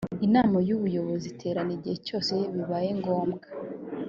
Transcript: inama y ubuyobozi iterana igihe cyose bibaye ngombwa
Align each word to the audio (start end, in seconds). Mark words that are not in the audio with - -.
inama 0.25 0.57
y 0.67 0.71
ubuyobozi 0.77 1.25
iterana 1.33 1.71
igihe 1.77 1.97
cyose 2.07 2.31
bibaye 2.53 2.89
ngombwa 2.99 3.45